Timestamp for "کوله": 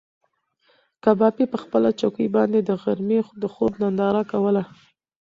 4.31-4.63